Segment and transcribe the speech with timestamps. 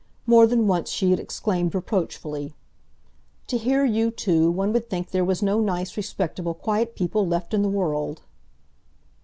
[0.25, 2.55] More than once she had exclaimed reproachfully:
[3.45, 7.53] "To hear you two, one would think there was no nice, respectable, quiet people left
[7.53, 8.23] in the world!"